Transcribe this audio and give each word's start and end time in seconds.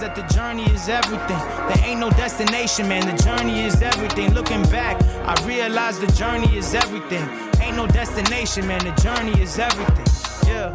that 0.00 0.16
the 0.16 0.22
journey 0.34 0.64
is 0.70 0.88
everything. 0.88 1.38
There 1.68 1.84
ain't 1.84 2.00
no 2.00 2.08
destination, 2.10 2.88
man. 2.88 3.06
The 3.14 3.22
journey 3.22 3.60
is 3.66 3.82
everything. 3.82 4.32
Looking 4.32 4.62
back, 4.64 5.00
I 5.26 5.46
realize 5.46 5.98
the 5.98 6.06
journey 6.12 6.56
is 6.56 6.74
everything. 6.74 7.28
Ain't 7.60 7.76
no 7.76 7.86
destination, 7.86 8.66
man. 8.66 8.82
The 8.82 8.98
journey 9.02 9.38
is 9.42 9.58
everything. 9.58 10.06
Yeah. 10.48 10.74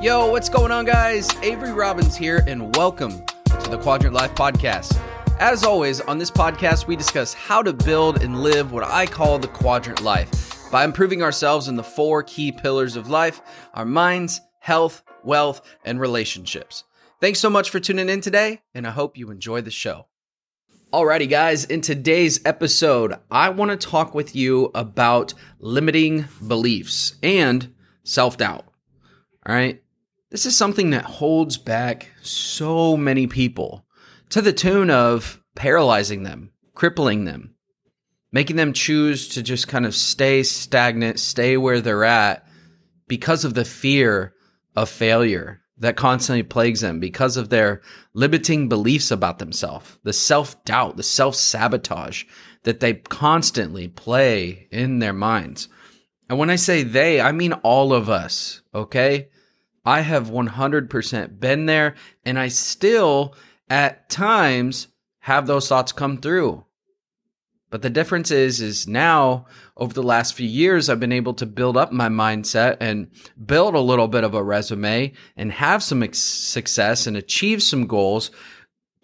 Yo, 0.00 0.30
what's 0.30 0.48
going 0.48 0.70
on, 0.70 0.84
guys? 0.84 1.28
Avery 1.42 1.72
Robbins 1.72 2.16
here, 2.16 2.44
and 2.46 2.74
welcome 2.76 3.26
to 3.46 3.70
the 3.70 3.78
Quadrant 3.78 4.14
Life 4.14 4.36
Podcast. 4.36 4.96
As 5.40 5.64
always, 5.64 6.00
on 6.02 6.18
this 6.18 6.30
podcast, 6.30 6.86
we 6.86 6.94
discuss 6.94 7.34
how 7.34 7.64
to 7.64 7.72
build 7.72 8.22
and 8.22 8.40
live 8.40 8.70
what 8.70 8.84
I 8.84 9.04
call 9.04 9.40
the 9.40 9.48
quadrant 9.48 10.00
life 10.00 10.70
by 10.70 10.84
improving 10.84 11.24
ourselves 11.24 11.66
in 11.66 11.74
the 11.74 11.82
four 11.82 12.22
key 12.22 12.52
pillars 12.52 12.94
of 12.94 13.10
life 13.10 13.40
our 13.74 13.84
minds, 13.84 14.40
health, 14.60 15.02
wealth, 15.24 15.60
and 15.84 15.98
relationships. 15.98 16.84
Thanks 17.20 17.38
so 17.38 17.50
much 17.50 17.68
for 17.68 17.80
tuning 17.80 18.08
in 18.08 18.22
today, 18.22 18.62
and 18.74 18.86
I 18.86 18.92
hope 18.92 19.18
you 19.18 19.30
enjoy 19.30 19.60
the 19.60 19.70
show. 19.70 20.06
Alrighty, 20.90 21.28
guys, 21.28 21.66
in 21.66 21.82
today's 21.82 22.40
episode, 22.46 23.14
I 23.30 23.50
want 23.50 23.70
to 23.70 23.76
talk 23.76 24.14
with 24.14 24.34
you 24.34 24.70
about 24.74 25.34
limiting 25.58 26.24
beliefs 26.46 27.16
and 27.22 27.74
self 28.04 28.38
doubt. 28.38 28.64
All 29.46 29.54
right. 29.54 29.82
This 30.30 30.46
is 30.46 30.56
something 30.56 30.90
that 30.90 31.04
holds 31.04 31.58
back 31.58 32.08
so 32.22 32.96
many 32.96 33.26
people 33.26 33.84
to 34.30 34.40
the 34.40 34.54
tune 34.54 34.88
of 34.88 35.42
paralyzing 35.54 36.22
them, 36.22 36.52
crippling 36.72 37.26
them, 37.26 37.54
making 38.32 38.56
them 38.56 38.72
choose 38.72 39.28
to 39.28 39.42
just 39.42 39.68
kind 39.68 39.84
of 39.84 39.94
stay 39.94 40.42
stagnant, 40.42 41.20
stay 41.20 41.58
where 41.58 41.82
they're 41.82 42.04
at 42.04 42.46
because 43.08 43.44
of 43.44 43.52
the 43.52 43.66
fear 43.66 44.32
of 44.74 44.88
failure 44.88 45.59
that 45.80 45.96
constantly 45.96 46.42
plagues 46.42 46.82
them, 46.82 47.00
because 47.00 47.36
of 47.36 47.48
their 47.48 47.80
limiting 48.14 48.68
beliefs 48.68 49.10
about 49.10 49.38
themselves, 49.38 49.98
the 50.04 50.12
self 50.12 50.62
doubt, 50.64 50.96
the 50.96 51.02
self 51.02 51.34
sabotage 51.34 52.24
that 52.62 52.80
they 52.80 52.94
constantly 52.94 53.88
play 53.88 54.68
in 54.70 54.98
their 54.98 55.14
minds. 55.14 55.68
And 56.28 56.38
when 56.38 56.50
I 56.50 56.56
say 56.56 56.82
they, 56.82 57.20
I 57.20 57.32
mean 57.32 57.54
all 57.54 57.92
of 57.92 58.08
us, 58.08 58.62
okay? 58.74 59.30
I 59.84 60.02
have 60.02 60.30
100% 60.30 61.40
been 61.40 61.66
there, 61.66 61.94
and 62.24 62.38
I 62.38 62.48
still, 62.48 63.34
at 63.68 64.08
times, 64.10 64.88
have 65.20 65.46
those 65.46 65.68
thoughts 65.68 65.92
come 65.92 66.18
through. 66.18 66.64
But 67.70 67.82
the 67.82 67.90
difference 67.90 68.32
is, 68.32 68.60
is 68.60 68.88
now 68.88 69.46
over 69.76 69.94
the 69.94 70.02
last 70.02 70.34
few 70.34 70.48
years, 70.48 70.88
I've 70.88 70.98
been 70.98 71.12
able 71.12 71.34
to 71.34 71.46
build 71.46 71.76
up 71.76 71.92
my 71.92 72.08
mindset 72.08 72.78
and 72.80 73.08
build 73.46 73.74
a 73.76 73.80
little 73.80 74.08
bit 74.08 74.24
of 74.24 74.34
a 74.34 74.42
resume 74.42 75.12
and 75.36 75.52
have 75.52 75.82
some 75.82 76.02
ex- 76.02 76.18
success 76.18 77.06
and 77.06 77.16
achieve 77.16 77.62
some 77.62 77.86
goals 77.86 78.32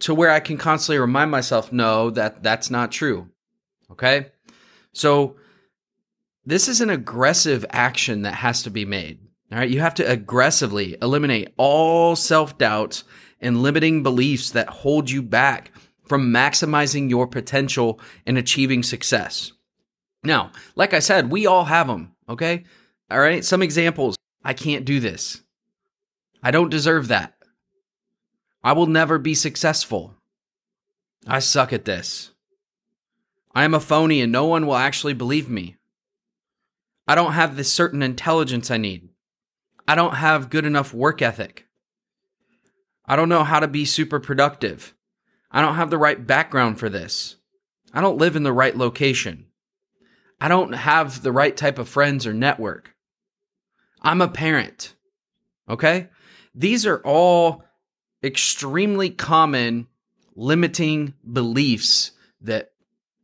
to 0.01 0.15
where 0.15 0.31
I 0.31 0.41
can 0.41 0.59
constantly 0.59 0.99
remind 0.99 1.31
myself, 1.31 1.73
no, 1.73 2.11
that 2.11 2.43
that's 2.43 2.69
not 2.69 2.91
true. 2.91 3.31
Okay. 3.93 4.27
So 4.93 5.37
this 6.45 6.69
is 6.69 6.81
an 6.81 6.91
aggressive 6.91 7.65
action 7.71 8.23
that 8.23 8.35
has 8.35 8.65
to 8.65 8.71
be 8.71 8.85
made. 8.85 9.21
All 9.53 9.59
right. 9.59 9.71
You 9.71 9.81
have 9.81 9.95
to 9.95 10.11
aggressively 10.11 10.97
eliminate 11.01 11.55
all 11.57 12.17
self 12.17 12.59
doubts 12.59 13.05
and 13.41 13.63
limiting 13.63 14.03
beliefs 14.03 14.51
that 14.51 14.69
hold 14.69 15.09
you 15.09 15.23
back 15.23 15.71
from 16.07 16.33
maximizing 16.33 17.11
your 17.11 17.27
potential 17.27 18.01
and 18.27 18.39
achieving 18.39 18.83
success. 18.83 19.53
Now, 20.25 20.53
like 20.75 20.95
I 20.95 21.01
said, 21.01 21.31
we 21.31 21.47
all 21.47 21.65
have 21.65 21.87
them. 21.87 22.13
Okay. 22.29 22.65
All 23.11 23.21
right. 23.21 23.45
Some 23.45 23.63
examples 23.63 24.17
I 24.45 24.55
can't 24.55 24.85
do 24.85 25.01
this. 25.01 25.43
I 26.43 26.51
don't 26.51 26.71
deserve 26.71 27.09
that. 27.09 27.35
I 28.63 28.73
will 28.73 28.87
never 28.87 29.19
be 29.19 29.35
successful. 29.35 30.15
I 31.27 31.39
suck 31.39 31.73
at 31.73 31.85
this. 31.85 32.33
I 33.55 33.65
am 33.65 33.75
a 33.75 33.81
phony 33.81 34.21
and 34.21 34.33
no 34.33 34.47
one 34.47 34.67
will 34.67 34.77
actually 34.77 35.15
believe 35.15 35.49
me. 35.49 35.77
I 37.09 37.15
don't 37.15 37.33
have 37.33 37.57
the 37.57 37.65
certain 37.65 38.03
intelligence 38.03 38.71
I 38.71 38.77
need. 38.77 39.09
I 39.87 39.95
don't 39.95 40.17
have 40.17 40.51
good 40.51 40.67
enough 40.67 40.93
work 40.93 41.23
ethic. 41.23 41.67
I 43.05 43.15
don't 43.15 43.29
know 43.29 43.45
how 43.45 43.61
to 43.61 43.69
be 43.69 43.85
super 43.85 44.19
productive. 44.19 44.96
I 45.57 45.63
don't 45.63 45.77
have 45.77 45.89
the 45.89 45.97
right 45.97 46.27
background 46.27 46.79
for 46.79 46.91
this. 46.91 47.37
I 47.91 48.03
don't 48.03 48.19
live 48.19 48.37
in 48.37 48.43
the 48.43 48.53
right 48.53 48.77
location. 48.77 49.47
I 50.39 50.49
don't 50.49 50.73
have 50.73 51.23
the 51.23 51.33
right 51.33 51.57
type 51.57 51.79
of 51.79 51.89
friends 51.89 52.27
or 52.27 52.35
network. 52.35 52.95
I'm 54.03 54.21
a 54.21 54.29
parent. 54.29 54.95
Okay? 55.67 56.09
These 56.55 56.85
are 56.85 57.01
all 57.07 57.65
extremely 58.23 59.09
common 59.09 59.87
limiting 60.35 61.15
beliefs 61.33 62.11
that 62.43 62.73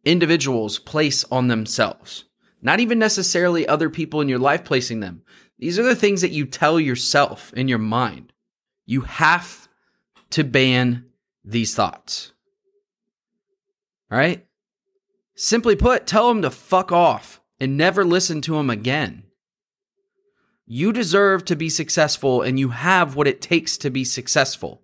individuals 0.02 0.78
place 0.78 1.26
on 1.30 1.48
themselves. 1.48 2.24
Not 2.62 2.80
even 2.80 2.98
necessarily 2.98 3.68
other 3.68 3.90
people 3.90 4.22
in 4.22 4.30
your 4.30 4.38
life 4.38 4.64
placing 4.64 5.00
them. 5.00 5.20
These 5.58 5.78
are 5.78 5.82
the 5.82 5.94
things 5.94 6.22
that 6.22 6.32
you 6.32 6.46
tell 6.46 6.80
yourself 6.80 7.52
in 7.52 7.68
your 7.68 7.76
mind. 7.76 8.32
You 8.86 9.02
have 9.02 9.68
to 10.30 10.44
ban 10.44 11.11
these 11.44 11.74
thoughts. 11.74 12.32
All 14.10 14.18
right? 14.18 14.46
Simply 15.34 15.76
put, 15.76 16.06
tell 16.06 16.28
them 16.28 16.42
to 16.42 16.50
fuck 16.50 16.92
off 16.92 17.40
and 17.58 17.76
never 17.76 18.04
listen 18.04 18.40
to 18.42 18.54
them 18.54 18.70
again. 18.70 19.24
You 20.66 20.92
deserve 20.92 21.44
to 21.46 21.56
be 21.56 21.68
successful 21.68 22.42
and 22.42 22.58
you 22.58 22.70
have 22.70 23.16
what 23.16 23.26
it 23.26 23.40
takes 23.40 23.76
to 23.78 23.90
be 23.90 24.04
successful. 24.04 24.82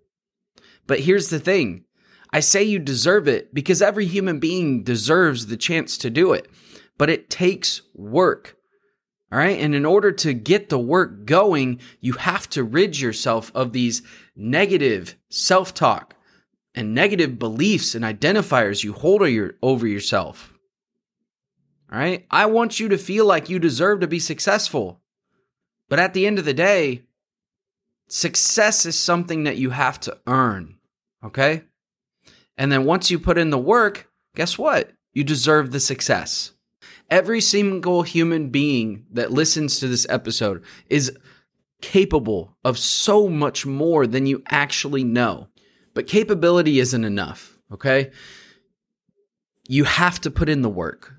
But 0.87 1.01
here's 1.01 1.31
the 1.31 1.39
thing 1.39 1.85
I 2.33 2.41
say 2.41 2.63
you 2.63 2.79
deserve 2.79 3.29
it 3.29 3.55
because 3.55 3.81
every 3.81 4.07
human 4.07 4.39
being 4.39 4.83
deserves 4.83 5.47
the 5.47 5.57
chance 5.57 5.97
to 5.99 6.11
do 6.11 6.33
it, 6.33 6.49
but 6.99 7.11
it 7.11 7.31
takes 7.31 7.83
work. 7.95 8.57
All 9.31 9.39
right. 9.39 9.59
And 9.59 9.75
in 9.75 9.85
order 9.85 10.11
to 10.13 10.33
get 10.33 10.69
the 10.69 10.79
work 10.79 11.27
going, 11.27 11.81
you 12.01 12.15
have 12.15 12.49
to 12.51 12.65
rid 12.65 12.99
yourself 12.99 13.53
of 13.55 13.73
these 13.73 14.03
negative 14.35 15.17
self 15.29 15.75
talk 15.75 16.15
and 16.79 16.95
negative 16.95 17.41
beliefs 17.41 17.97
and 17.97 18.05
identifiers 18.05 18.85
you 18.85 18.93
hold 18.93 19.21
over 19.61 19.85
yourself. 19.85 20.55
All 21.91 21.99
right. 21.99 22.25
I 22.31 22.47
want 22.47 22.79
you 22.79 22.89
to 22.91 22.97
feel 22.97 23.27
like 23.27 23.49
you 23.49 23.59
deserve 23.59 23.99
to 23.99 24.07
be 24.07 24.21
successful. 24.21 25.01
But 25.89 25.99
at 25.99 26.15
the 26.15 26.25
end 26.25 26.39
of 26.39 26.45
the 26.45 26.55
day, 26.55 27.03
success 28.07 28.87
is 28.87 28.97
something 28.97 29.43
that 29.43 29.57
you 29.57 29.71
have 29.71 29.99
to 30.03 30.19
earn. 30.29 30.77
Okay. 31.25 31.65
And 32.57 32.71
then 32.71 32.85
once 32.85 33.11
you 33.11 33.19
put 33.19 33.39
in 33.39 33.51
the 33.51 33.59
work, 33.59 34.09
guess 34.37 34.57
what? 34.57 34.93
You 35.13 35.25
deserve 35.25 35.73
the 35.73 35.81
success. 35.81 36.53
Every 37.11 37.41
single 37.41 38.03
human 38.03 38.51
being 38.51 39.05
that 39.11 39.33
listens 39.33 39.81
to 39.81 39.89
this 39.89 40.07
episode 40.09 40.63
is 40.89 41.11
capable 41.83 42.57
of 42.65 42.79
so 42.79 43.29
much 43.29 43.67
more 43.67 44.07
than 44.07 44.27
you 44.27 44.45
actually 44.49 45.03
know. 45.03 45.49
But 45.99 46.07
capability 46.07 46.79
isn't 46.79 47.05
enough, 47.05 47.59
okay? 47.73 48.13
You 49.67 49.83
have 49.83 50.21
to 50.21 50.31
put 50.31 50.49
in 50.49 50.63
the 50.63 50.69
work. 50.69 51.13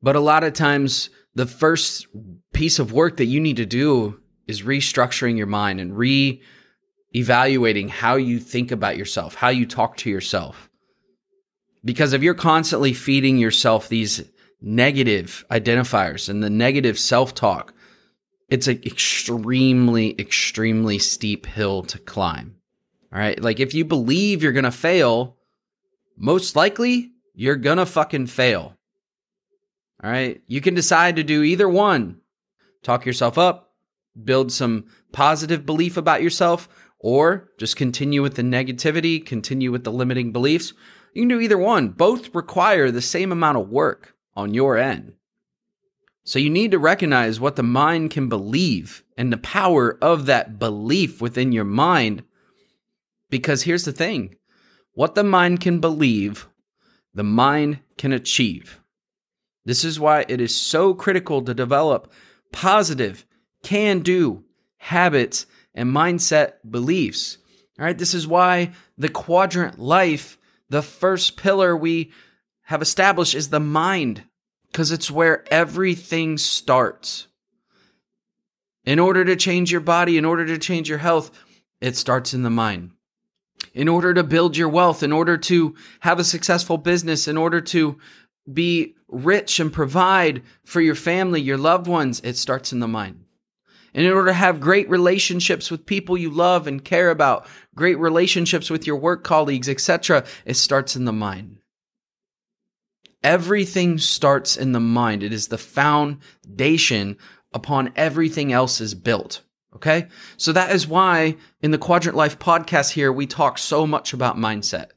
But 0.00 0.16
a 0.16 0.20
lot 0.20 0.42
of 0.42 0.54
times, 0.54 1.10
the 1.34 1.44
first 1.44 2.06
piece 2.54 2.78
of 2.78 2.94
work 2.94 3.18
that 3.18 3.26
you 3.26 3.40
need 3.40 3.58
to 3.58 3.66
do 3.66 4.18
is 4.46 4.62
restructuring 4.62 5.36
your 5.36 5.48
mind 5.48 5.80
and 5.80 5.94
re 5.94 6.40
evaluating 7.14 7.90
how 7.90 8.16
you 8.16 8.40
think 8.40 8.70
about 8.70 8.96
yourself, 8.96 9.34
how 9.34 9.50
you 9.50 9.66
talk 9.66 9.98
to 9.98 10.08
yourself. 10.08 10.70
Because 11.84 12.14
if 12.14 12.22
you're 12.22 12.32
constantly 12.32 12.94
feeding 12.94 13.36
yourself 13.36 13.90
these 13.90 14.24
negative 14.62 15.44
identifiers 15.50 16.30
and 16.30 16.42
the 16.42 16.48
negative 16.48 16.98
self 16.98 17.34
talk, 17.34 17.74
it's 18.48 18.66
an 18.66 18.80
extremely, 18.82 20.18
extremely 20.18 20.98
steep 20.98 21.44
hill 21.44 21.82
to 21.82 21.98
climb. 21.98 22.56
All 23.12 23.18
right. 23.18 23.40
Like 23.40 23.60
if 23.60 23.74
you 23.74 23.84
believe 23.84 24.42
you're 24.42 24.52
going 24.52 24.64
to 24.64 24.70
fail, 24.70 25.36
most 26.16 26.54
likely 26.54 27.12
you're 27.34 27.56
going 27.56 27.78
to 27.78 27.86
fucking 27.86 28.26
fail. 28.26 28.76
All 30.02 30.10
right. 30.10 30.40
You 30.46 30.60
can 30.60 30.74
decide 30.74 31.16
to 31.16 31.24
do 31.24 31.42
either 31.42 31.68
one 31.68 32.20
talk 32.82 33.04
yourself 33.04 33.36
up, 33.36 33.74
build 34.24 34.50
some 34.50 34.86
positive 35.12 35.66
belief 35.66 35.98
about 35.98 36.22
yourself, 36.22 36.66
or 36.98 37.50
just 37.58 37.76
continue 37.76 38.22
with 38.22 38.36
the 38.36 38.42
negativity, 38.42 39.24
continue 39.24 39.70
with 39.70 39.84
the 39.84 39.92
limiting 39.92 40.32
beliefs. 40.32 40.72
You 41.12 41.22
can 41.22 41.28
do 41.28 41.40
either 41.40 41.58
one. 41.58 41.88
Both 41.88 42.34
require 42.34 42.90
the 42.90 43.02
same 43.02 43.32
amount 43.32 43.58
of 43.58 43.68
work 43.68 44.14
on 44.34 44.54
your 44.54 44.78
end. 44.78 45.14
So 46.24 46.38
you 46.38 46.50
need 46.50 46.70
to 46.70 46.78
recognize 46.78 47.40
what 47.40 47.56
the 47.56 47.62
mind 47.62 48.10
can 48.10 48.28
believe 48.28 49.02
and 49.16 49.32
the 49.32 49.38
power 49.38 49.98
of 50.00 50.26
that 50.26 50.58
belief 50.58 51.20
within 51.20 51.52
your 51.52 51.64
mind 51.64 52.22
because 53.30 53.62
here's 53.62 53.84
the 53.84 53.92
thing 53.92 54.36
what 54.92 55.14
the 55.14 55.24
mind 55.24 55.60
can 55.60 55.80
believe, 55.80 56.48
the 57.14 57.24
mind 57.24 57.80
can 57.96 58.12
achieve. 58.12 58.80
This 59.64 59.84
is 59.84 60.00
why 60.00 60.24
it 60.28 60.40
is 60.40 60.54
so 60.54 60.94
critical 60.94 61.42
to 61.42 61.54
develop 61.54 62.12
positive, 62.52 63.24
can 63.62 64.00
do 64.00 64.44
habits 64.78 65.46
and 65.74 65.94
mindset 65.94 66.54
beliefs. 66.68 67.38
All 67.78 67.84
right, 67.84 67.96
this 67.96 68.14
is 68.14 68.26
why 68.26 68.72
the 68.98 69.08
quadrant 69.08 69.78
life, 69.78 70.38
the 70.68 70.82
first 70.82 71.36
pillar 71.36 71.76
we 71.76 72.10
have 72.64 72.82
established 72.82 73.34
is 73.34 73.50
the 73.50 73.60
mind, 73.60 74.24
because 74.70 74.90
it's 74.90 75.10
where 75.10 75.44
everything 75.52 76.38
starts. 76.38 77.26
In 78.84 78.98
order 78.98 79.24
to 79.24 79.36
change 79.36 79.70
your 79.70 79.80
body, 79.80 80.16
in 80.16 80.24
order 80.24 80.46
to 80.46 80.58
change 80.58 80.88
your 80.88 80.98
health, 80.98 81.30
it 81.80 81.96
starts 81.96 82.34
in 82.34 82.42
the 82.42 82.50
mind. 82.50 82.92
In 83.72 83.88
order 83.88 84.12
to 84.14 84.24
build 84.24 84.56
your 84.56 84.68
wealth, 84.68 85.02
in 85.02 85.12
order 85.12 85.36
to 85.36 85.74
have 86.00 86.18
a 86.18 86.24
successful 86.24 86.76
business, 86.76 87.28
in 87.28 87.36
order 87.36 87.60
to 87.60 87.98
be 88.52 88.96
rich 89.08 89.60
and 89.60 89.72
provide 89.72 90.42
for 90.64 90.80
your 90.80 90.94
family, 90.94 91.40
your 91.40 91.58
loved 91.58 91.86
ones, 91.86 92.20
it 92.24 92.36
starts 92.36 92.72
in 92.72 92.80
the 92.80 92.88
mind. 92.88 93.24
And 93.92 94.06
in 94.06 94.12
order 94.12 94.28
to 94.28 94.34
have 94.34 94.60
great 94.60 94.88
relationships 94.88 95.70
with 95.70 95.86
people 95.86 96.16
you 96.16 96.30
love 96.30 96.66
and 96.66 96.84
care 96.84 97.10
about, 97.10 97.46
great 97.74 97.98
relationships 97.98 98.70
with 98.70 98.86
your 98.86 98.96
work 98.96 99.24
colleagues, 99.24 99.68
etc., 99.68 100.24
it 100.44 100.54
starts 100.54 100.94
in 100.94 101.04
the 101.04 101.12
mind. 101.12 101.58
Everything 103.22 103.98
starts 103.98 104.56
in 104.56 104.72
the 104.72 104.80
mind. 104.80 105.22
It 105.22 105.32
is 105.32 105.48
the 105.48 105.58
foundation 105.58 107.18
upon 107.52 107.92
everything 107.96 108.52
else 108.52 108.80
is 108.80 108.94
built. 108.94 109.42
Okay. 109.80 110.08
So 110.36 110.52
that 110.52 110.72
is 110.72 110.86
why 110.86 111.36
in 111.62 111.70
the 111.70 111.78
Quadrant 111.78 112.14
Life 112.14 112.38
podcast 112.38 112.90
here, 112.90 113.10
we 113.10 113.26
talk 113.26 113.56
so 113.56 113.86
much 113.86 114.12
about 114.12 114.36
mindset. 114.36 114.90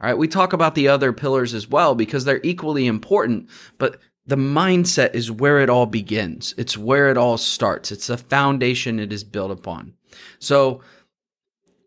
All 0.00 0.08
right. 0.08 0.16
We 0.16 0.26
talk 0.26 0.54
about 0.54 0.74
the 0.74 0.88
other 0.88 1.12
pillars 1.12 1.52
as 1.52 1.68
well 1.68 1.94
because 1.94 2.24
they're 2.24 2.40
equally 2.42 2.86
important, 2.86 3.50
but 3.76 4.00
the 4.26 4.36
mindset 4.36 5.14
is 5.14 5.30
where 5.30 5.60
it 5.60 5.68
all 5.68 5.84
begins. 5.84 6.54
It's 6.56 6.78
where 6.78 7.10
it 7.10 7.18
all 7.18 7.36
starts. 7.36 7.92
It's 7.92 8.06
the 8.06 8.16
foundation 8.16 8.98
it 8.98 9.12
is 9.12 9.22
built 9.22 9.50
upon. 9.50 9.92
So 10.38 10.80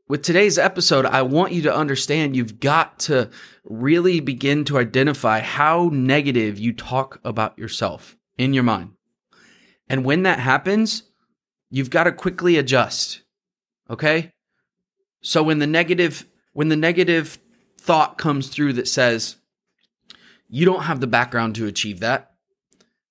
with 0.08 0.22
today's 0.22 0.60
episode, 0.60 1.08
I 1.08 1.24
want 1.24 1.54
you 1.54 1.64
to 1.64 1.76
understand 1.76 2.36
you've 2.36 2.60
got 2.60 3.00
to 3.00 3.32
really 3.64 4.20
begin 4.20 4.66
to 4.66 4.78
identify 4.78 5.40
how 5.40 5.90
negative 5.92 6.60
you 6.60 6.74
talk 6.74 7.20
about 7.24 7.58
yourself 7.58 8.16
in 8.38 8.54
your 8.54 8.64
mind. 8.64 8.92
And 9.90 10.06
when 10.06 10.24
that 10.24 10.38
happens, 10.38 11.04
you've 11.74 11.90
got 11.90 12.04
to 12.04 12.12
quickly 12.12 12.58
adjust. 12.58 13.24
Okay? 13.90 14.32
So 15.22 15.42
when 15.42 15.58
the 15.58 15.68
negative 15.68 16.26
when 16.54 16.70
the 16.70 16.76
negative 16.76 17.40
thought 17.82 18.20
comes 18.20 18.48
through 18.48 18.74
that 18.74 18.88
says 18.88 19.38
you 20.48 20.66
don't 20.66 20.84
have 20.84 21.00
the 21.00 21.08
background 21.08 21.56
to 21.56 21.66
achieve 21.66 22.02
that. 22.02 22.32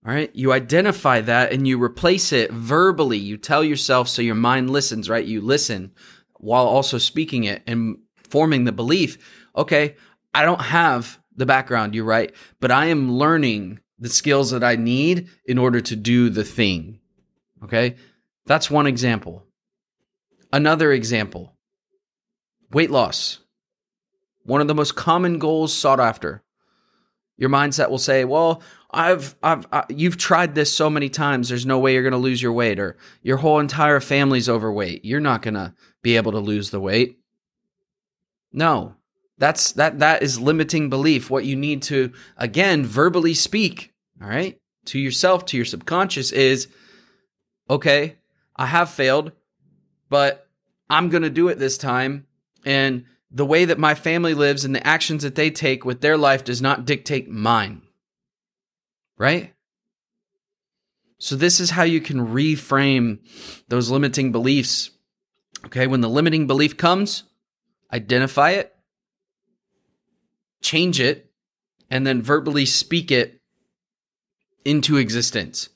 All 0.07 0.15
right? 0.15 0.31
You 0.33 0.53
identify 0.53 1.21
that 1.23 1.53
and 1.53 1.67
you 1.67 1.83
replace 1.83 2.33
it 2.33 2.53
verbally. 2.53 3.19
You 3.19 3.37
tell 3.37 3.65
yourself 3.65 4.09
so 4.09 4.23
your 4.23 4.37
mind 4.37 4.71
listens, 4.71 5.11
right? 5.11 5.25
You 5.25 5.41
listen 5.41 5.93
while 6.37 6.67
also 6.67 6.99
speaking 6.99 7.45
it 7.45 7.63
and 7.67 7.99
forming 8.31 8.65
the 8.65 8.71
belief, 8.71 9.19
okay, 9.57 9.97
I 10.33 10.45
don't 10.45 10.61
have 10.61 11.19
the 11.35 11.47
background, 11.47 11.97
you're 11.97 12.05
right, 12.05 12.33
but 12.61 12.71
I 12.71 12.87
am 12.87 13.13
learning 13.13 13.81
the 13.99 14.09
skills 14.09 14.53
that 14.53 14.63
I 14.63 14.77
need 14.77 15.29
in 15.45 15.59
order 15.59 15.81
to 15.81 15.97
do 15.97 16.31
the 16.31 16.45
thing. 16.45 17.01
Okay? 17.65 17.97
That's 18.47 18.71
one 18.71 18.87
example. 18.87 19.47
Another 20.53 20.93
example 20.93 21.57
weight 22.73 22.91
loss. 22.91 23.39
One 24.45 24.61
of 24.61 24.67
the 24.67 24.75
most 24.75 24.97
common 24.97 25.39
goals 25.39 25.75
sought 25.75 26.01
after. 26.01 26.43
Your 27.37 27.51
mindset 27.51 27.91
will 27.91 27.99
say, 27.99 28.25
"Well, 28.25 28.63
I've, 28.91 29.35
I've, 29.43 29.67
I, 29.73 29.85
you've 29.89 30.17
tried 30.17 30.55
this 30.55 30.75
so 30.75 30.91
many 30.91 31.09
times. 31.09 31.49
There's 31.49 31.67
no 31.67 31.79
way 31.79 31.95
you're 31.95 32.03
going 32.03 32.13
to 32.13 32.19
lose 32.19 32.43
your 32.43 32.53
weight, 32.53 32.79
or 32.79 32.97
your 33.23 33.39
whole 33.39 33.59
entire 33.59 34.01
family's 34.01 34.49
overweight. 34.49 35.05
You're 35.05 35.21
not 35.21 35.43
going 35.43 35.55
to 35.55 35.75
be 36.03 36.17
able 36.17 36.33
to 36.33 36.39
lose 36.39 36.71
the 36.71 36.81
weight." 36.81 37.19
No, 38.53 38.97
that's 39.39 39.73
that. 39.73 40.01
That 40.01 40.23
is 40.23 40.41
limiting 40.41 40.91
belief. 40.91 41.31
What 41.31 41.45
you 41.45 41.57
need 41.57 41.83
to 41.85 42.13
again 42.37 42.85
verbally 42.85 43.35
speak 43.35 43.93
all 44.23 44.29
right, 44.29 44.59
to 44.87 44.99
yourself, 44.99 45.47
to 45.47 45.57
your 45.57 45.67
subconscious 45.67 46.31
is 46.31 46.69
okay, 47.69 48.19
I 48.57 48.67
have 48.67 48.91
failed, 48.91 49.33
but 50.09 50.49
I'm 50.91 51.09
going 51.09 51.23
to 51.23 51.31
do 51.31 51.49
it 51.49 51.59
this 51.59 51.79
time. 51.79 52.27
And 52.65 53.05
the 53.31 53.47
way 53.47 53.65
that 53.65 53.79
my 53.79 53.95
family 53.95 54.35
lives 54.35 54.65
and 54.65 54.75
the 54.75 54.87
actions 54.87 55.23
that 55.23 55.35
they 55.35 55.51
take 55.51 55.85
with 55.85 56.01
their 56.01 56.17
life 56.17 56.45
does 56.45 56.61
not 56.61 56.85
dictate 56.85 57.29
mine. 57.29 57.83
Right? 59.17 59.55
So, 61.19 61.37
this 61.37 61.61
is 61.61 61.71
how 61.71 61.85
you 61.85 62.01
can 62.01 62.19
reframe 62.19 63.21
those 63.69 63.91
limiting 63.91 64.33
beliefs. 64.33 64.91
Okay, 65.67 65.87
when 65.87 66.01
the 66.01 66.09
limiting 66.09 66.49
belief 66.49 66.77
comes, 66.77 67.23
identify 67.93 68.51
it, 68.51 68.75
change 70.61 70.99
it, 70.99 71.31
and 71.91 72.05
then 72.05 72.23
verbally 72.23 72.67
speak 72.67 73.13
it 73.13 73.41
into 74.65 74.97
existence. 74.97 75.69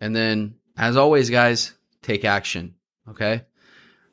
And 0.00 0.16
then, 0.16 0.54
as 0.76 0.96
always, 0.96 1.28
guys, 1.28 1.74
take 2.02 2.24
action. 2.24 2.74
Okay. 3.08 3.42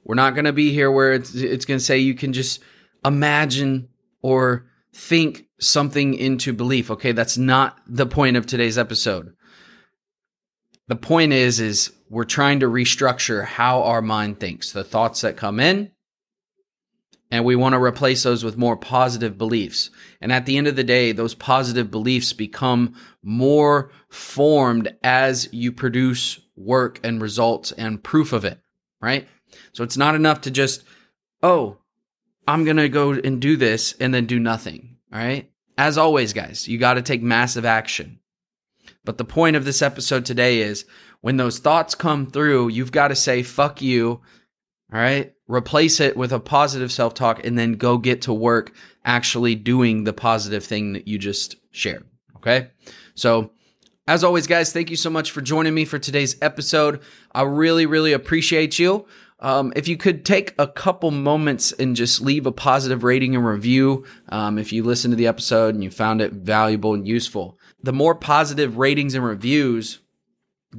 We're 0.03 0.15
not 0.15 0.35
going 0.35 0.45
to 0.45 0.53
be 0.53 0.71
here 0.71 0.91
where 0.91 1.13
it's, 1.13 1.33
it's 1.33 1.65
going 1.65 1.79
to 1.79 1.83
say 1.83 1.97
you 1.97 2.15
can 2.15 2.33
just 2.33 2.61
imagine 3.03 3.89
or 4.21 4.67
think 4.93 5.45
something 5.59 6.13
into 6.13 6.53
belief. 6.53 6.91
Okay. 6.91 7.11
That's 7.11 7.37
not 7.37 7.77
the 7.87 8.05
point 8.05 8.37
of 8.37 8.45
today's 8.45 8.77
episode. 8.77 9.33
The 10.87 10.95
point 10.95 11.33
is, 11.33 11.59
is 11.59 11.91
we're 12.09 12.25
trying 12.25 12.59
to 12.59 12.67
restructure 12.67 13.43
how 13.43 13.81
our 13.83 14.01
mind 14.01 14.39
thinks, 14.39 14.71
the 14.71 14.83
thoughts 14.83 15.21
that 15.21 15.37
come 15.37 15.59
in, 15.59 15.91
and 17.31 17.43
we 17.43 17.55
want 17.55 17.73
to 17.73 17.81
replace 17.81 18.23
those 18.23 18.43
with 18.43 18.57
more 18.57 18.77
positive 18.77 19.37
beliefs. 19.37 19.89
And 20.21 20.31
at 20.31 20.45
the 20.45 20.57
end 20.57 20.67
of 20.67 20.75
the 20.75 20.83
day, 20.83 21.11
those 21.11 21.33
positive 21.33 21.89
beliefs 21.89 22.33
become 22.33 22.95
more 23.23 23.91
formed 24.09 24.95
as 25.03 25.49
you 25.51 25.71
produce 25.71 26.39
work 26.55 26.99
and 27.03 27.21
results 27.21 27.71
and 27.71 28.03
proof 28.03 28.31
of 28.31 28.45
it, 28.45 28.59
right? 29.01 29.27
So 29.73 29.83
it's 29.83 29.97
not 29.97 30.15
enough 30.15 30.41
to 30.41 30.51
just, 30.51 30.83
oh, 31.41 31.79
I'm 32.47 32.63
going 32.63 32.77
to 32.77 32.89
go 32.89 33.11
and 33.11 33.41
do 33.41 33.57
this 33.57 33.93
and 33.99 34.13
then 34.13 34.25
do 34.25 34.39
nothing, 34.39 34.97
all 35.11 35.19
right? 35.19 35.49
As 35.77 35.97
always, 35.97 36.31
guys, 36.31 36.67
you 36.67 36.77
got 36.77 36.93
to 36.93 37.01
take 37.01 37.21
massive 37.21 37.65
action. 37.65 38.19
But 39.03 39.17
the 39.17 39.25
point 39.25 39.55
of 39.55 39.65
this 39.65 39.81
episode 39.81 40.25
today 40.25 40.59
is 40.59 40.85
when 41.21 41.37
those 41.37 41.59
thoughts 41.59 41.95
come 41.95 42.27
through, 42.27 42.69
you've 42.69 42.91
got 42.91 43.09
to 43.09 43.15
say, 43.15 43.43
fuck 43.43 43.81
you, 43.81 44.21
all 44.93 44.99
right? 44.99 45.33
Replace 45.47 45.99
it 45.99 46.17
with 46.17 46.31
a 46.31 46.39
positive 46.39 46.91
self 46.91 47.13
talk, 47.13 47.45
and 47.45 47.57
then 47.57 47.73
go 47.73 47.97
get 47.97 48.21
to 48.23 48.33
work 48.33 48.73
actually 49.03 49.55
doing 49.55 50.03
the 50.03 50.13
positive 50.13 50.63
thing 50.63 50.93
that 50.93 51.07
you 51.07 51.17
just 51.17 51.55
shared. 51.71 52.05
Okay. 52.37 52.69
So, 53.15 53.51
as 54.07 54.23
always, 54.23 54.45
guys, 54.45 54.71
thank 54.71 54.89
you 54.89 54.95
so 54.95 55.09
much 55.09 55.31
for 55.31 55.41
joining 55.41 55.73
me 55.73 55.85
for 55.85 55.97
today's 55.97 56.35
episode. 56.41 57.01
I 57.33 57.41
really, 57.43 57.85
really 57.85 58.13
appreciate 58.13 58.77
you. 58.77 59.07
Um, 59.39 59.73
if 59.75 59.87
you 59.87 59.97
could 59.97 60.25
take 60.25 60.53
a 60.57 60.67
couple 60.67 61.11
moments 61.11 61.71
and 61.73 61.95
just 61.95 62.21
leave 62.21 62.45
a 62.45 62.51
positive 62.51 63.03
rating 63.03 63.35
and 63.35 63.45
review 63.45 64.05
um, 64.29 64.57
if 64.57 64.71
you 64.71 64.83
listened 64.83 65.11
to 65.11 65.17
the 65.17 65.27
episode 65.27 65.75
and 65.75 65.83
you 65.83 65.91
found 65.91 66.21
it 66.21 66.31
valuable 66.33 66.93
and 66.93 67.07
useful. 67.07 67.59
The 67.83 67.93
more 67.93 68.15
positive 68.15 68.77
ratings 68.77 69.13
and 69.13 69.25
reviews, 69.25 69.99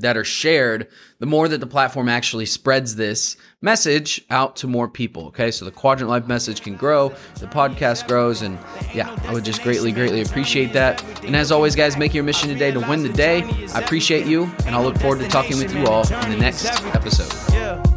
that 0.00 0.16
are 0.16 0.24
shared, 0.24 0.88
the 1.18 1.26
more 1.26 1.48
that 1.48 1.58
the 1.58 1.66
platform 1.66 2.08
actually 2.08 2.46
spreads 2.46 2.96
this 2.96 3.36
message 3.60 4.22
out 4.30 4.56
to 4.56 4.66
more 4.66 4.88
people. 4.88 5.26
Okay, 5.26 5.50
so 5.50 5.64
the 5.64 5.70
Quadrant 5.70 6.10
Life 6.10 6.26
message 6.26 6.62
can 6.62 6.76
grow, 6.76 7.10
the 7.40 7.46
podcast 7.46 8.06
grows, 8.06 8.42
and 8.42 8.58
yeah, 8.94 9.16
I 9.24 9.32
would 9.32 9.44
just 9.44 9.62
greatly, 9.62 9.92
greatly 9.92 10.22
appreciate 10.22 10.72
that. 10.74 11.02
And 11.24 11.34
as 11.34 11.50
always, 11.50 11.74
guys, 11.74 11.96
make 11.96 12.14
your 12.14 12.24
mission 12.24 12.48
today 12.48 12.70
to 12.70 12.80
win 12.80 13.02
the 13.02 13.12
day. 13.12 13.42
I 13.74 13.80
appreciate 13.80 14.26
you, 14.26 14.44
and 14.66 14.74
I'll 14.74 14.84
look 14.84 14.98
forward 14.98 15.20
to 15.20 15.28
talking 15.28 15.58
with 15.58 15.74
you 15.74 15.86
all 15.86 16.06
in 16.24 16.30
the 16.30 16.36
next 16.36 16.66
episode. 16.94 17.95